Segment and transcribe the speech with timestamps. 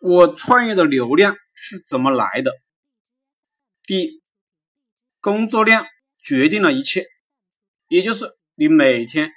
[0.00, 2.52] 我创业的流量是怎么来的？
[3.82, 4.22] 第一，
[5.20, 5.86] 工作量
[6.22, 7.04] 决定了一切，
[7.88, 9.32] 也就是你每天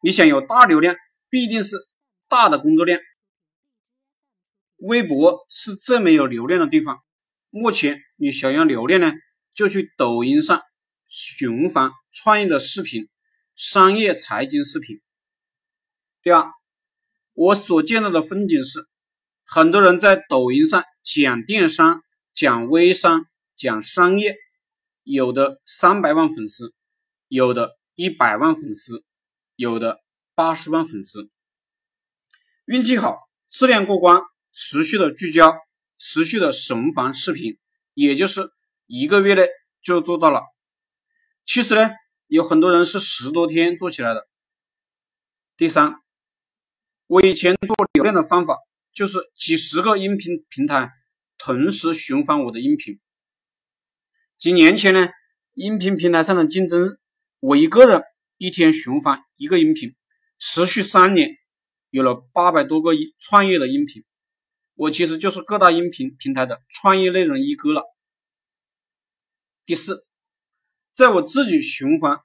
[0.00, 0.96] 你想有大流量，
[1.28, 1.76] 必定是
[2.26, 2.98] 大的工作量。
[4.78, 6.98] 微博是最没有流量的地方。
[7.50, 9.12] 目前你想要流量呢，
[9.54, 10.62] 就去抖音上
[11.06, 13.10] 循环创业的视频、
[13.56, 15.02] 商业财经视频。
[16.22, 16.50] 第二，
[17.34, 18.90] 我所见到的风景是。
[19.44, 22.02] 很多人在抖音上讲电商、
[22.32, 24.36] 讲微商、讲商业，
[25.02, 26.72] 有的三百万粉丝，
[27.28, 29.04] 有的一百万粉丝，
[29.56, 30.00] 有的
[30.34, 31.28] 八十万粉丝。
[32.64, 33.18] 运气好，
[33.50, 35.54] 质量过关，持续的聚焦，
[35.98, 37.58] 持续的神防视频，
[37.92, 38.48] 也就是
[38.86, 39.48] 一个月内
[39.82, 40.42] 就做到了。
[41.44, 41.90] 其实呢，
[42.28, 44.26] 有很多人是十多天做起来的。
[45.56, 46.00] 第三，
[47.06, 48.56] 我以前做流量的方法。
[48.94, 50.90] 就是几十个音频平台
[51.38, 53.00] 同时循环我的音频。
[54.38, 55.08] 几年前呢，
[55.54, 56.98] 音频平台上的竞争，
[57.40, 58.02] 我一个人
[58.36, 59.94] 一天循环一个音频，
[60.38, 61.30] 持续三年，
[61.88, 64.04] 有了八百多个创业的音频。
[64.74, 67.84] 我其实就是各大音频平台的创业内容一哥了。
[69.64, 70.04] 第四，
[70.92, 72.18] 在我自己循环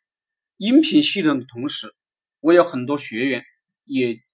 [0.58, 1.94] 音频系统的同时，
[2.42, 3.46] 我有很多学员
[3.86, 4.27] 也。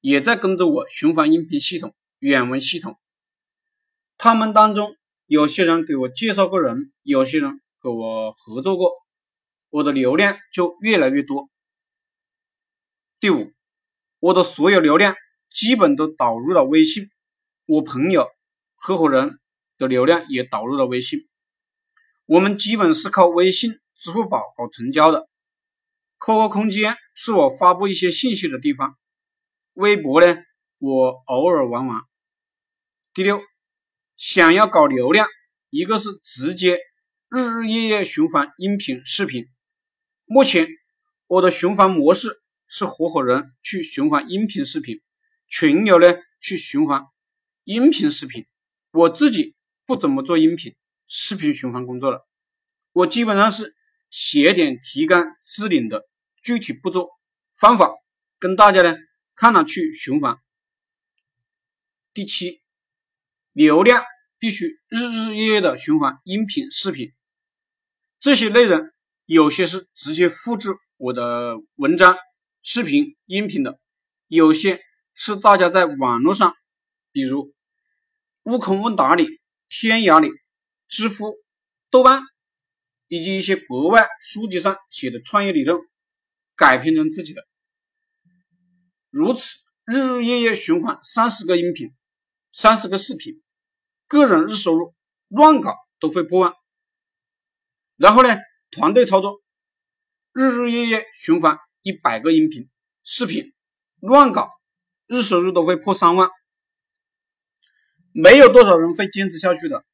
[0.00, 2.98] 也在跟着我循环音频系统、远文系统。
[4.16, 8.92] 他们当中有些人给我介绍过人，有些人和我合作过，
[9.70, 11.48] 我的流量就越来越多。
[13.18, 13.52] 第五，
[14.18, 15.14] 我的所有流量
[15.50, 17.04] 基本都导入了微信，
[17.66, 18.28] 我朋友、
[18.74, 19.38] 合伙人
[19.76, 21.20] 的流量也导入了微信。
[22.26, 25.28] 我们基本是靠微信、支付宝搞成交的。
[26.18, 28.96] QQ 空间是我发布一些信息的地方。
[29.80, 30.36] 微博呢，
[30.76, 32.02] 我偶尔玩玩。
[33.14, 33.40] 第六，
[34.18, 35.26] 想要搞流量，
[35.70, 36.78] 一个是直接
[37.30, 39.46] 日日夜夜循环音频、视频。
[40.26, 40.68] 目前
[41.26, 42.28] 我的循环模式
[42.68, 45.00] 是合伙人去循环音频、视频，
[45.48, 47.06] 群友呢去循环
[47.64, 48.44] 音频、视频。
[48.90, 50.76] 我自己不怎么做音频、
[51.06, 52.28] 视频循环工作了，
[52.92, 53.74] 我基本上是
[54.10, 56.06] 写点提纲挈领的
[56.42, 57.08] 具体步骤
[57.58, 57.90] 方法，
[58.38, 58.94] 跟大家呢。
[59.40, 60.36] 看了去循环。
[62.12, 62.60] 第七，
[63.52, 64.04] 流量
[64.38, 67.14] 必须日日夜夜的循环音频、视频，
[68.18, 68.90] 这些内容
[69.24, 72.18] 有些是直接复制我的文章、
[72.62, 73.80] 视频、音频的，
[74.26, 74.78] 有些
[75.14, 76.54] 是大家在网络上，
[77.10, 77.54] 比如
[78.42, 80.28] 悟空问答里、天涯里、
[80.86, 81.34] 知乎、
[81.88, 82.20] 豆瓣
[83.08, 85.80] 以及一些国外书籍上写的创业理论，
[86.56, 87.48] 改编成自己的。
[89.10, 91.92] 如此日日夜夜循环三十个音频、
[92.52, 93.42] 三十个视频，
[94.06, 94.94] 个人日收入
[95.26, 96.54] 乱搞都会破万。
[97.96, 98.36] 然后呢，
[98.70, 99.42] 团队操作，
[100.32, 102.70] 日日夜夜循环一百个音频、
[103.02, 103.52] 视频，
[103.98, 104.48] 乱搞
[105.08, 106.30] 日收入都会破三万。
[108.12, 109.84] 没有多少人会坚持下去的。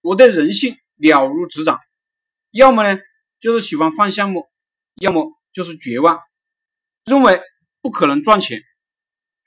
[0.00, 1.78] 我对人性了如指掌，
[2.50, 3.00] 要么呢
[3.38, 4.48] 就是喜欢换项目，
[4.96, 6.18] 要么就是绝望，
[7.04, 7.40] 认为。
[7.84, 8.62] 不可能赚钱，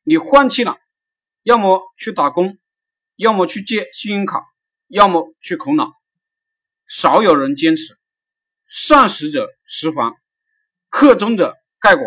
[0.04, 0.78] 你放弃了，
[1.42, 2.60] 要么去打工，
[3.16, 4.46] 要么去借信用卡，
[4.90, 5.92] 要么去苦恼。
[6.86, 7.98] 少有人坚持，
[8.68, 10.14] 善始者十环，
[10.90, 12.04] 克中者盖寡。